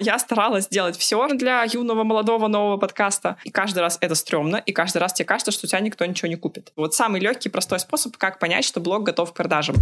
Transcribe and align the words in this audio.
Я 0.00 0.16
старалась 0.20 0.66
сделать 0.66 0.96
все 0.96 1.26
для 1.34 1.64
юного, 1.64 2.04
молодого, 2.04 2.46
нового 2.46 2.76
подкаста. 2.76 3.36
И 3.42 3.50
каждый 3.50 3.80
раз 3.80 3.98
это 4.00 4.14
стрёмно, 4.14 4.56
и 4.58 4.70
каждый 4.70 4.98
раз 4.98 5.12
тебе 5.12 5.26
кажется, 5.26 5.50
что 5.50 5.66
у 5.66 5.68
тебя 5.68 5.80
никто 5.80 6.06
ничего 6.06 6.28
не 6.28 6.36
купит. 6.36 6.72
Вот 6.76 6.94
самый 6.94 7.20
легкий, 7.20 7.48
простой 7.48 7.80
способ, 7.80 8.16
как 8.16 8.38
понять, 8.38 8.64
что 8.64 8.78
блог 8.78 9.02
готов 9.02 9.32
к 9.32 9.34
продажам. 9.34 9.74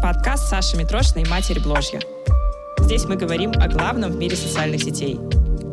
Подкаст 0.00 0.48
Саши 0.48 0.76
Митрошиной 0.76 1.28
«Матери 1.28 1.58
Бложья». 1.58 2.00
Здесь 2.78 3.06
мы 3.06 3.16
говорим 3.16 3.50
о 3.60 3.66
главном 3.66 4.12
в 4.12 4.16
мире 4.16 4.36
социальных 4.36 4.84
сетей. 4.84 5.18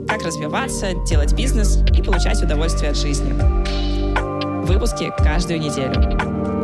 Как 0.07 0.23
развиваться, 0.23 0.93
делать 1.07 1.33
бизнес 1.35 1.77
и 1.95 2.01
получать 2.01 2.41
удовольствие 2.41 2.89
от 2.89 2.97
жизни. 2.97 3.33
Выпуски 4.65 5.13
каждую 5.19 5.59
неделю. 5.59 6.60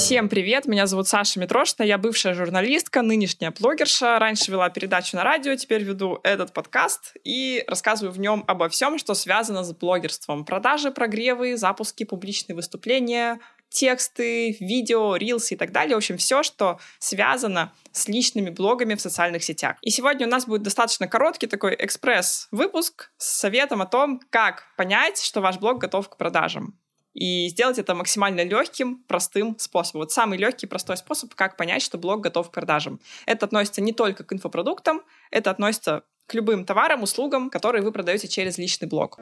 Всем 0.00 0.30
привет, 0.30 0.64
меня 0.64 0.86
зовут 0.86 1.08
Саша 1.08 1.38
Митрошина, 1.38 1.84
я 1.84 1.98
бывшая 1.98 2.32
журналистка, 2.32 3.02
нынешняя 3.02 3.52
блогерша. 3.52 4.18
Раньше 4.18 4.50
вела 4.50 4.70
передачу 4.70 5.14
на 5.14 5.24
радио, 5.24 5.54
теперь 5.56 5.82
веду 5.82 6.20
этот 6.24 6.54
подкаст 6.54 7.12
и 7.22 7.62
рассказываю 7.68 8.10
в 8.10 8.18
нем 8.18 8.42
обо 8.48 8.70
всем, 8.70 8.98
что 8.98 9.12
связано 9.12 9.62
с 9.62 9.74
блогерством. 9.74 10.46
Продажи, 10.46 10.90
прогревы, 10.90 11.58
запуски, 11.58 12.04
публичные 12.04 12.56
выступления, 12.56 13.40
тексты, 13.68 14.56
видео, 14.58 15.16
рилсы 15.16 15.52
и 15.52 15.56
так 15.58 15.70
далее. 15.70 15.94
В 15.94 15.98
общем, 15.98 16.16
все, 16.16 16.42
что 16.42 16.80
связано 16.98 17.70
с 17.92 18.08
личными 18.08 18.48
блогами 18.48 18.94
в 18.94 19.02
социальных 19.02 19.44
сетях. 19.44 19.76
И 19.82 19.90
сегодня 19.90 20.26
у 20.26 20.30
нас 20.30 20.46
будет 20.46 20.62
достаточно 20.62 21.08
короткий 21.08 21.46
такой 21.46 21.76
экспресс-выпуск 21.78 23.10
с 23.18 23.38
советом 23.38 23.82
о 23.82 23.86
том, 23.86 24.22
как 24.30 24.64
понять, 24.78 25.22
что 25.22 25.42
ваш 25.42 25.58
блог 25.58 25.78
готов 25.78 26.08
к 26.08 26.16
продажам 26.16 26.74
и 27.12 27.48
сделать 27.48 27.78
это 27.78 27.94
максимально 27.94 28.44
легким, 28.44 29.02
простым 29.08 29.58
способом. 29.58 30.02
Вот 30.02 30.12
самый 30.12 30.38
легкий, 30.38 30.66
простой 30.66 30.96
способ, 30.96 31.34
как 31.34 31.56
понять, 31.56 31.82
что 31.82 31.98
блог 31.98 32.20
готов 32.20 32.50
к 32.50 32.52
продажам. 32.52 33.00
Это 33.26 33.46
относится 33.46 33.80
не 33.80 33.92
только 33.92 34.24
к 34.24 34.32
инфопродуктам, 34.32 35.02
это 35.30 35.50
относится 35.50 36.04
к 36.26 36.34
любым 36.34 36.64
товарам, 36.64 37.02
услугам, 37.02 37.50
которые 37.50 37.82
вы 37.82 37.90
продаете 37.90 38.28
через 38.28 38.56
личный 38.58 38.86
блог. 38.86 39.18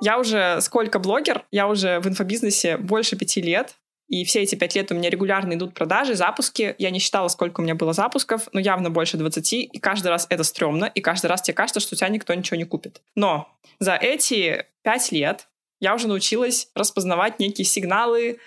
Я 0.00 0.18
уже 0.18 0.60
сколько 0.60 0.98
блогер, 0.98 1.44
я 1.50 1.68
уже 1.68 2.00
в 2.00 2.08
инфобизнесе 2.08 2.76
больше 2.76 3.16
пяти 3.16 3.40
лет. 3.40 3.76
И 4.08 4.24
все 4.24 4.42
эти 4.42 4.54
пять 4.54 4.74
лет 4.74 4.90
у 4.92 4.94
меня 4.94 5.10
регулярно 5.10 5.54
идут 5.54 5.74
продажи, 5.74 6.14
запуски. 6.14 6.74
Я 6.78 6.90
не 6.90 6.98
считала, 6.98 7.28
сколько 7.28 7.60
у 7.60 7.64
меня 7.64 7.74
было 7.74 7.92
запусков, 7.92 8.48
но 8.52 8.60
явно 8.60 8.90
больше 8.90 9.16
20. 9.16 9.52
И 9.52 9.78
каждый 9.80 10.08
раз 10.08 10.26
это 10.30 10.44
стрёмно, 10.44 10.84
и 10.84 11.00
каждый 11.00 11.26
раз 11.26 11.42
тебе 11.42 11.54
кажется, 11.54 11.80
что 11.80 11.94
у 11.94 11.96
тебя 11.96 12.08
никто 12.08 12.32
ничего 12.34 12.56
не 12.56 12.64
купит. 12.64 13.02
Но 13.14 13.48
за 13.80 13.94
эти 13.94 14.66
пять 14.82 15.10
лет 15.10 15.48
я 15.80 15.94
уже 15.94 16.08
научилась 16.08 16.68
распознавать 16.74 17.38
некие 17.40 17.64
сигналы, 17.64 18.38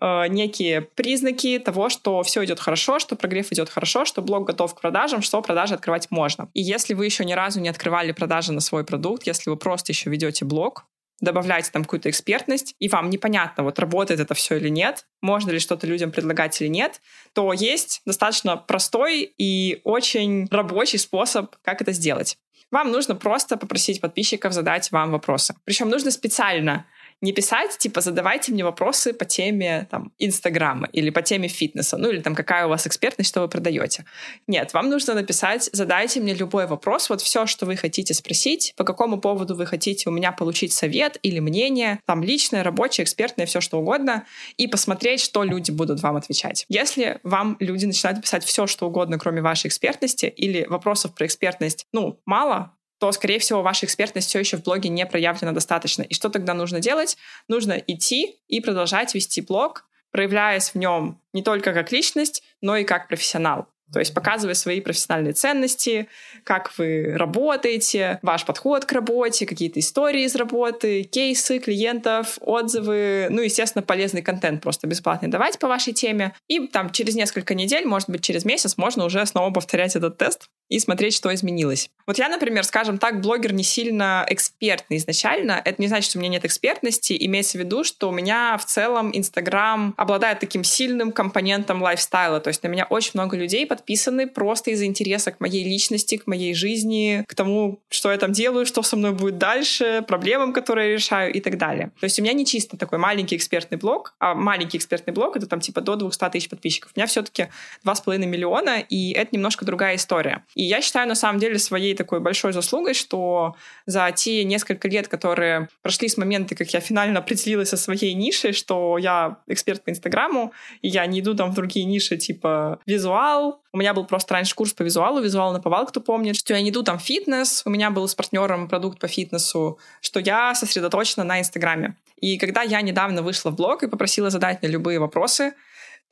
э, 0.00 0.26
некие 0.28 0.80
признаки 0.80 1.58
того, 1.58 1.90
что 1.90 2.22
все 2.22 2.44
идет 2.44 2.58
хорошо, 2.58 2.98
что 2.98 3.14
прогрев 3.14 3.52
идет 3.52 3.68
хорошо, 3.68 4.04
что 4.04 4.22
блог 4.22 4.46
готов 4.46 4.74
к 4.74 4.80
продажам, 4.80 5.22
что 5.22 5.40
продажи 5.42 5.74
открывать 5.74 6.10
можно. 6.10 6.48
И 6.54 6.62
если 6.62 6.94
вы 6.94 7.04
еще 7.04 7.24
ни 7.24 7.34
разу 7.34 7.60
не 7.60 7.68
открывали 7.68 8.12
продажи 8.12 8.52
на 8.52 8.60
свой 8.60 8.84
продукт, 8.84 9.26
если 9.26 9.50
вы 9.50 9.56
просто 9.56 9.92
еще 9.92 10.10
ведете 10.10 10.44
блог, 10.44 10.86
добавляете 11.22 11.70
там 11.70 11.84
какую-то 11.84 12.10
экспертность, 12.10 12.74
и 12.78 12.88
вам 12.88 13.08
непонятно, 13.08 13.62
вот 13.62 13.78
работает 13.78 14.20
это 14.20 14.34
все 14.34 14.56
или 14.56 14.68
нет, 14.68 15.06
можно 15.22 15.50
ли 15.50 15.58
что-то 15.58 15.86
людям 15.86 16.10
предлагать 16.10 16.60
или 16.60 16.68
нет, 16.68 17.00
то 17.32 17.52
есть 17.54 18.02
достаточно 18.04 18.56
простой 18.58 19.32
и 19.38 19.80
очень 19.84 20.48
рабочий 20.50 20.98
способ, 20.98 21.54
как 21.62 21.80
это 21.80 21.92
сделать. 21.92 22.36
Вам 22.70 22.90
нужно 22.90 23.14
просто 23.14 23.56
попросить 23.56 24.00
подписчиков 24.00 24.52
задать 24.52 24.90
вам 24.92 25.12
вопросы. 25.12 25.54
Причем 25.64 25.88
нужно 25.90 26.10
специально 26.10 26.86
не 27.22 27.32
писать, 27.32 27.78
типа, 27.78 28.00
задавайте 28.00 28.52
мне 28.52 28.64
вопросы 28.64 29.14
по 29.14 29.24
теме 29.24 29.86
там, 29.90 30.12
Инстаграма 30.18 30.88
или 30.92 31.10
по 31.10 31.22
теме 31.22 31.48
фитнеса, 31.48 31.96
ну 31.96 32.10
или 32.10 32.20
там 32.20 32.34
какая 32.34 32.66
у 32.66 32.68
вас 32.68 32.86
экспертность, 32.86 33.30
что 33.30 33.40
вы 33.40 33.48
продаете. 33.48 34.04
Нет, 34.48 34.74
вам 34.74 34.90
нужно 34.90 35.14
написать, 35.14 35.70
задайте 35.72 36.20
мне 36.20 36.34
любой 36.34 36.66
вопрос, 36.66 37.08
вот 37.08 37.22
все, 37.22 37.46
что 37.46 37.64
вы 37.64 37.76
хотите 37.76 38.12
спросить, 38.12 38.74
по 38.76 38.84
какому 38.84 39.20
поводу 39.20 39.54
вы 39.54 39.66
хотите 39.66 40.10
у 40.10 40.12
меня 40.12 40.32
получить 40.32 40.72
совет 40.72 41.16
или 41.22 41.38
мнение, 41.38 42.00
там 42.06 42.24
личное, 42.24 42.64
рабочее, 42.64 43.04
экспертное, 43.04 43.46
все 43.46 43.60
что 43.60 43.78
угодно, 43.78 44.26
и 44.56 44.66
посмотреть, 44.66 45.20
что 45.20 45.44
люди 45.44 45.70
будут 45.70 46.02
вам 46.02 46.16
отвечать. 46.16 46.64
Если 46.68 47.20
вам 47.22 47.56
люди 47.60 47.86
начинают 47.86 48.20
писать 48.20 48.44
все, 48.44 48.66
что 48.66 48.88
угодно, 48.88 49.18
кроме 49.18 49.42
вашей 49.42 49.68
экспертности, 49.68 50.26
или 50.26 50.66
вопросов 50.68 51.14
про 51.14 51.26
экспертность, 51.26 51.86
ну, 51.92 52.20
мало, 52.26 52.72
то, 53.02 53.10
скорее 53.10 53.40
всего, 53.40 53.62
ваша 53.62 53.84
экспертность 53.86 54.28
все 54.28 54.38
еще 54.38 54.58
в 54.58 54.62
блоге 54.62 54.88
не 54.88 55.04
проявлена 55.04 55.50
достаточно. 55.50 56.02
И 56.02 56.14
что 56.14 56.28
тогда 56.28 56.54
нужно 56.54 56.78
делать? 56.78 57.16
Нужно 57.48 57.72
идти 57.72 58.36
и 58.46 58.60
продолжать 58.60 59.12
вести 59.12 59.40
блог, 59.40 59.86
проявляясь 60.12 60.68
в 60.68 60.76
нем 60.76 61.20
не 61.32 61.42
только 61.42 61.74
как 61.74 61.90
личность, 61.90 62.44
но 62.60 62.76
и 62.76 62.84
как 62.84 63.08
профессионал. 63.08 63.66
То 63.92 63.98
есть 63.98 64.14
показывая 64.14 64.54
свои 64.54 64.80
профессиональные 64.80 65.32
ценности, 65.32 66.06
как 66.44 66.78
вы 66.78 67.14
работаете, 67.16 68.20
ваш 68.22 68.44
подход 68.44 68.84
к 68.84 68.92
работе, 68.92 69.46
какие-то 69.46 69.80
истории 69.80 70.22
из 70.22 70.36
работы, 70.36 71.02
кейсы 71.02 71.58
клиентов, 71.58 72.38
отзывы, 72.40 73.26
ну, 73.30 73.42
естественно, 73.42 73.82
полезный 73.82 74.22
контент 74.22 74.62
просто 74.62 74.86
бесплатный 74.86 75.28
давать 75.28 75.58
по 75.58 75.66
вашей 75.66 75.92
теме. 75.92 76.34
И 76.46 76.68
там 76.68 76.90
через 76.90 77.16
несколько 77.16 77.56
недель, 77.56 77.84
может 77.84 78.08
быть, 78.08 78.22
через 78.22 78.44
месяц 78.44 78.76
можно 78.76 79.04
уже 79.04 79.26
снова 79.26 79.52
повторять 79.52 79.96
этот 79.96 80.18
тест 80.18 80.46
и 80.68 80.78
смотреть, 80.78 81.14
что 81.14 81.32
изменилось. 81.34 81.90
Вот 82.06 82.18
я, 82.18 82.28
например, 82.28 82.64
скажем 82.64 82.98
так, 82.98 83.20
блогер 83.20 83.52
не 83.52 83.62
сильно 83.62 84.26
экспертный 84.28 84.96
изначально. 84.96 85.60
Это 85.64 85.80
не 85.80 85.88
значит, 85.88 86.10
что 86.10 86.18
у 86.18 86.20
меня 86.20 86.32
нет 86.32 86.44
экспертности. 86.44 87.16
Имеется 87.18 87.58
в 87.58 87.60
виду, 87.60 87.84
что 87.84 88.08
у 88.08 88.12
меня 88.12 88.56
в 88.58 88.64
целом 88.64 89.10
Инстаграм 89.14 89.94
обладает 89.96 90.40
таким 90.40 90.64
сильным 90.64 91.12
компонентом 91.12 91.82
лайфстайла. 91.82 92.40
То 92.40 92.48
есть 92.48 92.62
на 92.62 92.68
меня 92.68 92.86
очень 92.88 93.12
много 93.14 93.36
людей 93.36 93.66
подписаны 93.66 94.26
просто 94.26 94.72
из-за 94.72 94.86
интереса 94.86 95.30
к 95.30 95.40
моей 95.40 95.62
личности, 95.62 96.16
к 96.16 96.26
моей 96.26 96.54
жизни, 96.54 97.24
к 97.28 97.34
тому, 97.34 97.80
что 97.88 98.10
я 98.10 98.18
там 98.18 98.32
делаю, 98.32 98.66
что 98.66 98.82
со 98.82 98.96
мной 98.96 99.12
будет 99.12 99.38
дальше, 99.38 100.04
проблемам, 100.06 100.52
которые 100.52 100.88
я 100.88 100.94
решаю 100.94 101.32
и 101.32 101.40
так 101.40 101.56
далее. 101.58 101.92
То 102.00 102.04
есть 102.04 102.18
у 102.18 102.22
меня 102.22 102.32
не 102.32 102.44
чисто 102.44 102.76
такой 102.76 102.98
маленький 102.98 103.36
экспертный 103.36 103.78
блог, 103.78 104.14
а 104.18 104.34
маленький 104.34 104.78
экспертный 104.78 105.12
блог— 105.12 105.36
это 105.38 105.46
там 105.46 105.60
типа 105.60 105.80
до 105.80 105.96
200 105.96 106.30
тысяч 106.30 106.48
подписчиков. 106.48 106.92
У 106.96 106.98
меня 106.98 107.06
все-таки 107.06 107.48
2,5 107.84 108.18
миллиона, 108.26 108.80
и 108.80 109.12
это 109.12 109.30
немножко 109.32 109.64
другая 109.64 109.96
история. 109.96 110.44
И 110.62 110.64
я 110.64 110.80
считаю, 110.80 111.08
на 111.08 111.16
самом 111.16 111.40
деле, 111.40 111.58
своей 111.58 111.92
такой 111.96 112.20
большой 112.20 112.52
заслугой, 112.52 112.94
что 112.94 113.56
за 113.86 114.12
те 114.12 114.44
несколько 114.44 114.86
лет, 114.86 115.08
которые 115.08 115.68
прошли 115.82 116.08
с 116.08 116.16
момента, 116.16 116.54
как 116.54 116.72
я 116.72 116.78
финально 116.78 117.18
определилась 117.18 117.70
со 117.70 117.76
своей 117.76 118.14
нишей, 118.14 118.52
что 118.52 118.96
я 118.96 119.38
эксперт 119.48 119.82
по 119.82 119.90
Инстаграму, 119.90 120.52
и 120.80 120.86
я 120.88 121.04
не 121.06 121.18
иду 121.18 121.34
там 121.34 121.50
в 121.50 121.54
другие 121.56 121.84
ниши, 121.84 122.16
типа 122.16 122.78
визуал. 122.86 123.60
У 123.72 123.78
меня 123.78 123.92
был 123.92 124.04
просто 124.04 124.34
раньше 124.34 124.54
курс 124.54 124.72
по 124.72 124.84
визуалу, 124.84 125.20
визуал 125.20 125.52
на 125.52 125.60
повал, 125.60 125.84
кто 125.84 126.00
помнит, 126.00 126.36
что 126.36 126.54
я 126.54 126.62
не 126.62 126.70
иду 126.70 126.84
там 126.84 127.00
в 127.00 127.02
фитнес, 127.02 127.62
у 127.64 127.70
меня 127.70 127.90
был 127.90 128.06
с 128.06 128.14
партнером 128.14 128.68
продукт 128.68 129.00
по 129.00 129.08
фитнесу, 129.08 129.80
что 130.00 130.20
я 130.20 130.54
сосредоточена 130.54 131.24
на 131.24 131.40
Инстаграме. 131.40 131.96
И 132.20 132.38
когда 132.38 132.62
я 132.62 132.82
недавно 132.82 133.22
вышла 133.22 133.50
в 133.50 133.56
блог 133.56 133.82
и 133.82 133.88
попросила 133.88 134.30
задать 134.30 134.62
мне 134.62 134.70
любые 134.70 135.00
вопросы, 135.00 135.54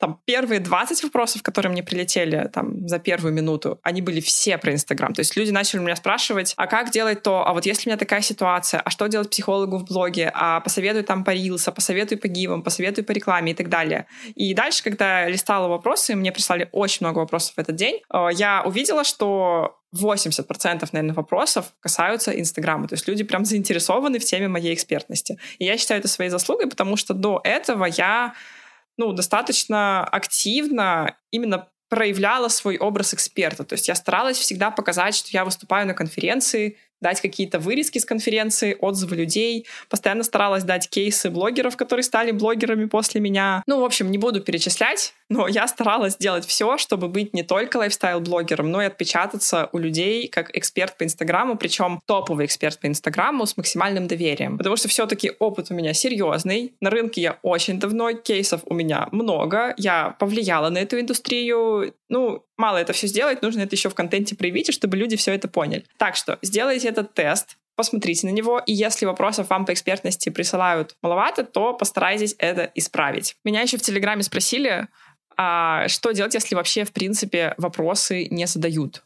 там 0.01 0.19
первые 0.25 0.59
20 0.59 1.03
вопросов, 1.03 1.43
которые 1.43 1.71
мне 1.71 1.83
прилетели 1.83 2.49
там 2.51 2.87
за 2.87 2.97
первую 2.97 3.33
минуту, 3.33 3.79
они 3.83 4.01
были 4.01 4.19
все 4.19 4.57
про 4.57 4.73
Инстаграм. 4.73 5.13
То 5.13 5.19
есть 5.19 5.37
люди 5.37 5.51
начали 5.51 5.79
меня 5.79 5.95
спрашивать, 5.95 6.53
а 6.57 6.65
как 6.65 6.89
делать 6.89 7.21
то, 7.21 7.47
а 7.47 7.53
вот 7.53 7.67
если 7.67 7.87
у 7.87 7.91
меня 7.91 7.97
такая 7.97 8.21
ситуация, 8.21 8.79
а 8.79 8.89
что 8.89 9.05
делать 9.07 9.29
психологу 9.29 9.77
в 9.77 9.85
блоге, 9.85 10.31
а 10.33 10.59
посоветуй 10.59 11.03
там 11.03 11.23
по 11.23 11.29
рилса, 11.29 11.71
посоветуй 11.71 12.17
по 12.17 12.27
гивам, 12.27 12.63
посоветуй 12.63 13.03
по 13.03 13.11
рекламе 13.11 13.51
и 13.51 13.55
так 13.55 13.69
далее. 13.69 14.07
И 14.33 14.55
дальше, 14.55 14.83
когда 14.83 15.21
я 15.21 15.29
листала 15.29 15.67
вопросы, 15.67 16.15
мне 16.15 16.31
прислали 16.31 16.67
очень 16.71 17.05
много 17.05 17.19
вопросов 17.19 17.53
в 17.55 17.59
этот 17.59 17.75
день, 17.75 18.01
э, 18.11 18.27
я 18.33 18.63
увидела, 18.65 19.03
что 19.03 19.77
80% 19.95 20.87
наверное, 20.93 21.13
вопросов 21.13 21.73
касаются 21.79 22.31
Инстаграма. 22.31 22.87
То 22.87 22.95
есть 22.95 23.07
люди 23.07 23.23
прям 23.23 23.45
заинтересованы 23.45 24.19
в 24.19 24.25
теме 24.25 24.47
моей 24.47 24.73
экспертности. 24.73 25.37
И 25.59 25.65
я 25.65 25.77
считаю 25.77 25.99
это 25.99 26.07
своей 26.07 26.31
заслугой, 26.31 26.67
потому 26.67 26.95
что 26.95 27.13
до 27.13 27.39
этого 27.43 27.85
я 27.85 28.33
ну, 28.97 29.13
достаточно 29.13 30.03
активно 30.03 31.17
именно 31.31 31.69
проявляла 31.89 32.47
свой 32.47 32.77
образ 32.77 33.13
эксперта. 33.13 33.63
То 33.63 33.73
есть 33.73 33.87
я 33.87 33.95
старалась 33.95 34.37
всегда 34.37 34.71
показать, 34.71 35.15
что 35.15 35.29
я 35.31 35.43
выступаю 35.43 35.85
на 35.87 35.93
конференции, 35.93 36.77
дать 37.01 37.21
какие-то 37.21 37.59
вырезки 37.59 37.99
с 37.99 38.05
конференции, 38.05 38.77
отзывы 38.79 39.15
людей. 39.15 39.65
Постоянно 39.89 40.23
старалась 40.23 40.63
дать 40.63 40.89
кейсы 40.89 41.29
блогеров, 41.29 41.75
которые 41.75 42.03
стали 42.03 42.31
блогерами 42.31 42.85
после 42.85 43.19
меня. 43.19 43.63
Ну, 43.67 43.81
в 43.81 43.83
общем, 43.83 44.11
не 44.11 44.17
буду 44.17 44.41
перечислять, 44.41 45.13
но 45.29 45.47
я 45.47 45.67
старалась 45.67 46.17
делать 46.17 46.45
все, 46.45 46.77
чтобы 46.77 47.07
быть 47.07 47.33
не 47.33 47.43
только 47.43 47.77
лайфстайл-блогером, 47.77 48.69
но 48.69 48.81
и 48.81 48.85
отпечататься 48.85 49.69
у 49.71 49.77
людей 49.77 50.27
как 50.27 50.55
эксперт 50.55 50.97
по 50.97 51.03
Инстаграму, 51.03 51.57
причем 51.57 52.01
топовый 52.05 52.45
эксперт 52.45 52.79
по 52.79 52.87
Инстаграму 52.87 53.45
с 53.45 53.57
максимальным 53.57 54.07
доверием. 54.07 54.57
Потому 54.57 54.75
что 54.75 54.87
все-таки 54.87 55.31
опыт 55.39 55.71
у 55.71 55.73
меня 55.73 55.93
серьезный. 55.93 56.73
На 56.81 56.89
рынке 56.89 57.21
я 57.21 57.39
очень 57.41 57.79
давно, 57.79 58.11
кейсов 58.13 58.61
у 58.65 58.73
меня 58.73 59.07
много. 59.11 59.73
Я 59.77 60.15
повлияла 60.19 60.69
на 60.69 60.79
эту 60.79 60.99
индустрию. 60.99 61.93
Ну, 62.11 62.45
мало 62.57 62.75
это 62.75 62.91
все 62.91 63.07
сделать, 63.07 63.41
нужно 63.41 63.61
это 63.61 63.73
еще 63.73 63.89
в 63.89 63.95
контенте 63.95 64.35
проявить, 64.35 64.73
чтобы 64.73 64.97
люди 64.97 65.15
все 65.15 65.33
это 65.33 65.47
поняли. 65.47 65.85
Так 65.97 66.17
что 66.17 66.37
сделайте 66.41 66.89
этот 66.89 67.13
тест, 67.13 67.57
посмотрите 67.77 68.27
на 68.27 68.31
него, 68.31 68.59
и 68.59 68.73
если 68.73 69.05
вопросов 69.05 69.49
вам 69.49 69.65
по 69.65 69.71
экспертности 69.71 70.29
присылают 70.29 70.97
маловато, 71.01 71.45
то 71.45 71.73
постарайтесь 71.73 72.35
это 72.37 72.69
исправить. 72.75 73.37
Меня 73.45 73.61
еще 73.61 73.77
в 73.77 73.81
Телеграме 73.81 74.23
спросили, 74.23 74.89
А 75.37 75.87
что 75.87 76.11
делать, 76.11 76.33
если 76.33 76.53
вообще, 76.53 76.83
в 76.83 76.91
принципе, 76.91 77.55
вопросы 77.57 78.27
не 78.29 78.45
задают? 78.45 79.03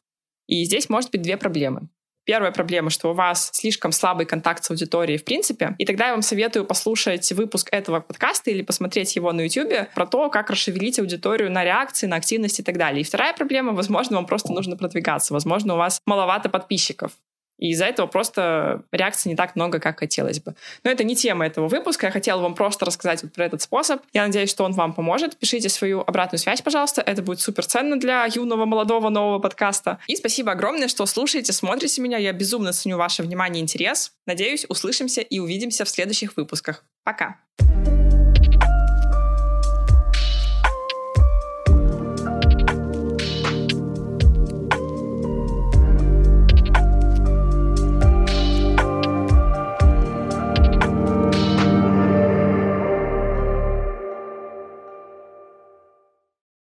И 0.47 0.63
здесь 0.65 0.89
может 0.89 1.11
быть 1.11 1.21
две 1.21 1.37
проблемы. 1.37 1.87
Первая 2.25 2.51
проблема, 2.51 2.89
что 2.89 3.11
у 3.11 3.13
вас 3.13 3.51
слишком 3.53 3.91
слабый 3.91 4.25
контакт 4.25 4.63
с 4.63 4.71
аудиторией 4.71 5.19
в 5.19 5.23
принципе, 5.23 5.75
и 5.77 5.85
тогда 5.85 6.07
я 6.07 6.11
вам 6.11 6.23
советую 6.23 6.65
послушать 6.65 7.31
выпуск 7.31 7.69
этого 7.71 7.99
подкаста 7.99 8.49
или 8.49 8.63
посмотреть 8.63 9.15
его 9.15 9.31
на 9.31 9.41
YouTube 9.41 9.93
про 9.93 10.07
то, 10.07 10.29
как 10.29 10.49
расшевелить 10.49 10.99
аудиторию 10.99 11.51
на 11.51 11.63
реакции, 11.63 12.07
на 12.07 12.15
активность 12.15 12.59
и 12.59 12.63
так 12.63 12.77
далее. 12.77 13.01
И 13.01 13.03
вторая 13.03 13.33
проблема, 13.33 13.73
возможно, 13.73 14.15
вам 14.17 14.25
просто 14.25 14.51
нужно 14.51 14.75
продвигаться, 14.75 15.33
возможно, 15.33 15.75
у 15.75 15.77
вас 15.77 15.99
маловато 16.05 16.49
подписчиков. 16.49 17.11
И 17.57 17.69
из-за 17.69 17.85
этого 17.85 18.07
просто 18.07 18.83
реакций 18.91 19.29
не 19.29 19.35
так 19.35 19.55
много, 19.55 19.79
как 19.79 19.99
хотелось 19.99 20.39
бы. 20.39 20.55
Но 20.83 20.91
это 20.91 21.03
не 21.03 21.15
тема 21.15 21.45
этого 21.45 21.67
выпуска. 21.67 22.07
Я 22.07 22.11
хотела 22.11 22.41
вам 22.41 22.55
просто 22.55 22.85
рассказать 22.85 23.23
вот 23.23 23.33
про 23.33 23.45
этот 23.45 23.61
способ. 23.61 24.01
Я 24.13 24.25
надеюсь, 24.25 24.49
что 24.49 24.63
он 24.63 24.73
вам 24.73 24.93
поможет. 24.93 25.37
Пишите 25.37 25.69
свою 25.69 26.01
обратную 26.01 26.39
связь, 26.39 26.61
пожалуйста. 26.61 27.01
Это 27.01 27.21
будет 27.21 27.39
супер 27.39 27.65
ценно 27.65 27.99
для 27.99 28.25
юного, 28.25 28.65
молодого, 28.65 29.09
нового 29.09 29.39
подкаста. 29.39 29.99
И 30.07 30.15
спасибо 30.15 30.51
огромное, 30.51 30.87
что 30.87 31.05
слушаете, 31.05 31.53
смотрите 31.53 32.01
меня. 32.01 32.17
Я 32.17 32.33
безумно 32.33 32.73
ценю 32.73 32.97
ваше 32.97 33.23
внимание 33.23 33.61
и 33.61 33.63
интерес. 33.63 34.13
Надеюсь, 34.25 34.65
услышимся 34.69 35.21
и 35.21 35.39
увидимся 35.39 35.85
в 35.85 35.89
следующих 35.89 36.37
выпусках. 36.37 36.83
Пока! 37.03 37.37
Пока. 37.57 37.94